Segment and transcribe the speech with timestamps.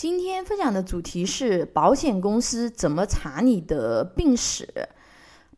[0.00, 4.66] 今天分享的主题是保险公司怎么查你的病史。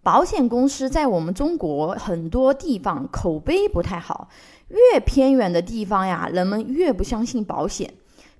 [0.02, 4.28] 保险公司在我们中国很多地方口碑不太好，
[4.66, 7.94] 越偏远的地方呀，人们越不相信保险。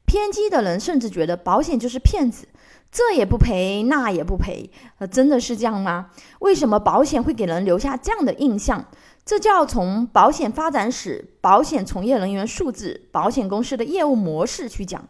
[0.05, 2.49] 偏激的人甚至觉得保险就是骗子，
[2.91, 4.69] 这也不赔，那也不赔。
[4.99, 6.11] 呃，真的是这样吗？
[6.41, 8.85] 为什么保险会给人留下这样的印象？
[9.25, 15.07] 这就要从保险发展史、保险从业人员素质、保险公司的业务模式去讲。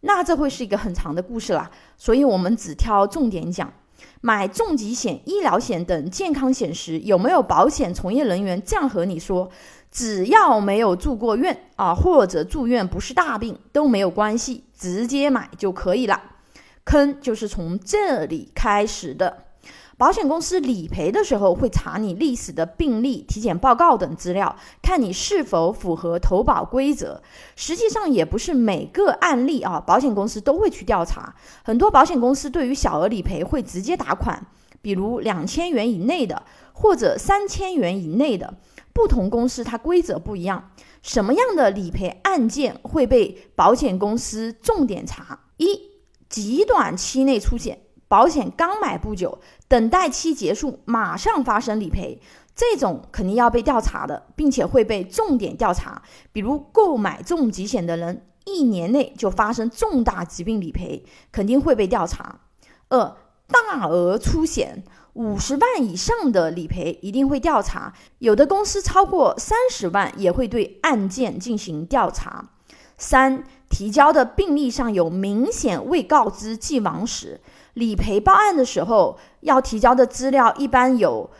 [0.00, 3.72] 那这会是一个很长的故事啦，所以我们只挑重点讲。
[4.22, 9.50] 买重疾险、医疗险等健康险时，有没有保险从业人员这样和你说？
[9.90, 16.20] 只要没有住过院啊，或者住院不是大病都没有关系，直接买就可以了。
[16.84, 19.44] 坑就是从这里开始的。
[20.00, 27.22] 保险公司理赔的时候会查你历史的病历、体检报告等资料，看你是否符合投保规则。
[27.54, 31.34] 实际上也不是每个案例啊，保险公司都会去调查。
[31.62, 34.46] 很多保险公司对于小额理赔会直接打款，
[34.80, 38.54] 比如两千元以内的或者三千元以内的。
[38.94, 40.70] 不同公司它规则不一样。
[41.02, 45.40] 什么样的理赔案件会被保险公司重点查？
[45.58, 45.78] 一、
[46.30, 47.80] 极短期内出险。
[48.10, 52.20] 保险刚买不久，等待期结束，马上发生理赔，
[52.56, 56.02] 这种肯定要被调查的，并且会被重点调查。
[56.32, 62.40] 比如购买重疾险的人，一年内就发生重大疾病理赔，肯定会被调查。
[62.88, 63.16] 二、
[63.46, 72.50] 大额出险，五十万以上的理赔一定会调查，有的公司超过三十万也会对案件进行调查。
[72.98, 77.40] 三、提交的病历上有明显未告知既往史。
[77.74, 81.30] 理赔报案的时候要提交的资料一般有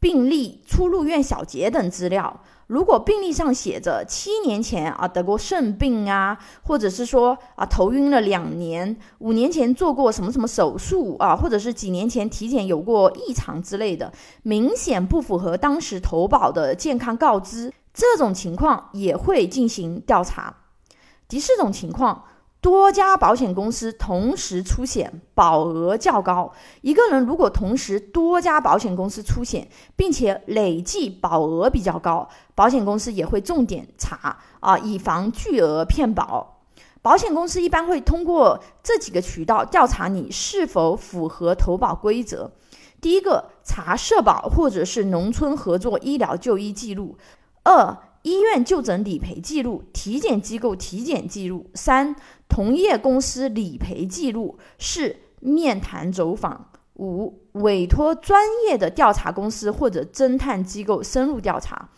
[0.00, 2.40] 病历、出入院小结等资料。
[2.66, 14.10] 如果病历上写着七年前啊得过肾病啊，或者是说啊头晕了两年，五年前做过什么什么手术啊，或者是几年前体检有过异常之类的，
[14.42, 20.56] 明显不符合当时投保的健康告知，这种情况也会进行调查。
[21.28, 22.24] 第四种情况。
[22.64, 26.50] 多家保险公司同时出险，保额较高。
[26.80, 36.62] 一个人如果同时多家保险公司出险，并且累计保额比较高，保险公司也会重点查啊，以防巨额骗保。
[37.02, 42.50] 保险公司一般会通过这几个渠道调查你是否符合投保规则。
[42.98, 47.14] 第一个，查社保或者是农村合作医疗就医记录；
[47.64, 52.16] 二，医院就诊理赔记录、体检机构体检记录；三。
[52.46, 61.88] 同业公司理赔记录四面谈走访五委托专业的调查公司或者侦探机构深入调查，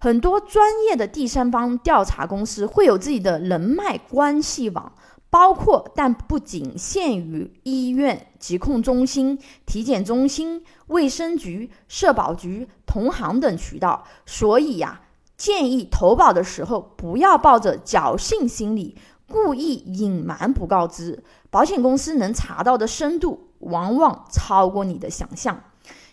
[0.00, 4.94] 很多专业的第三方调查公司会有自己的人脉关系网，
[5.28, 14.06] 包括但不仅限于医院、疾控中心、体检中心、卫生局、社保局、同行等渠道。
[14.24, 15.02] 所以呀，
[15.38, 18.98] 建议投保的时候不要抱着侥幸心理。
[19.30, 25.60] 故意隐瞒不告知，保险公司能查到的深度往往超过你的想象。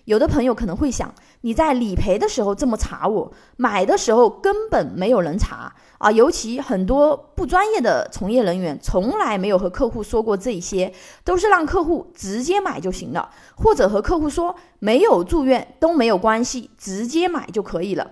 [0.03, 6.11] 有的朋友可能会想，你在理赔的时候这么查我，买的时候根本没有人查啊！
[6.11, 10.93] 尤其很多不专业的从业人员，从来没有和客户说过这些，
[11.23, 18.11] 都是让客户直接买就行了，或者和客户说没有住院都没有关系，直接买就可以了。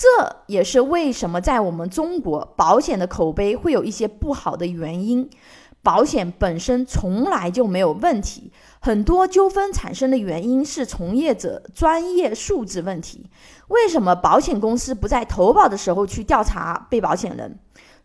[0.00, 5.28] 这也是为什么在我们中国保险的口碑会有一些不好的原因。
[5.82, 8.50] 保险本身从来就没有问题，
[8.80, 13.26] 很多纠纷产生的原因是从业者专业素质问题。
[13.68, 17.58] 为什么保险公司不在投保的时候去调查被保险人？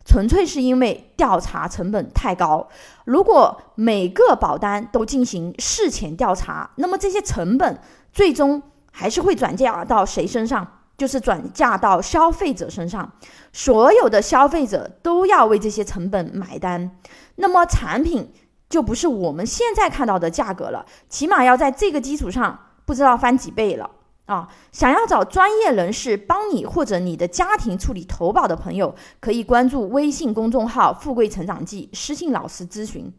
[0.03, 2.67] 纯粹是因为调查成本太高。
[3.05, 7.79] 如果每个保单都进行事前调查，那么这些成本
[8.11, 10.74] 最终还是会转嫁到谁身上？
[10.97, 13.11] 就是转嫁到消费者身上，
[13.51, 16.97] 所有的消费者都要为这些成本买单，
[17.35, 18.31] 那么产品
[18.69, 23.89] 就不是我们现在看到的价格了，起码要在这个基础上不知道翻几倍了
[24.25, 24.47] 啊！
[24.71, 33.13] 想要找专业人士帮你或者你的家庭处理投保的朋友，可以关注微信公众号“富贵成长记”，私信老师咨询。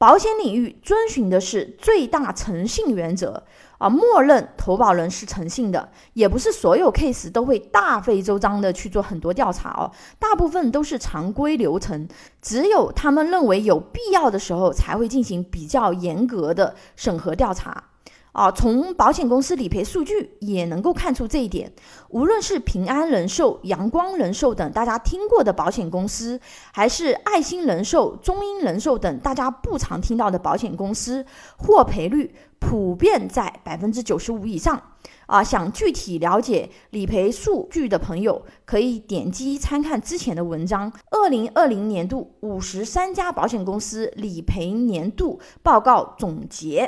[0.00, 3.44] 保险领域遵循的是最大诚信原则
[3.76, 12.08] 啊，默认投保人是诚信的，也不是所有 case 都会大费周章的去做很多调查哦，大部分都是常规流程，
[12.40, 17.89] 只有他们认为有必要的时候才会进行比较严格的审核调查。
[18.32, 21.72] 啊，从保险公司理赔数据也能够看出这一点。
[22.10, 26.40] 无论是平安人寿、阳光人寿等大家听过的保险公司，
[26.72, 34.80] 还是爱心人寿、中英人寿等大家不常听到的保险公司，获赔率普遍在百分之九十五以上。
[35.26, 46.84] 啊，想具体了解理赔数据的朋友，可以点击参看之前的文章《二零二零年度五十三家保险公司理赔年度报告总结》。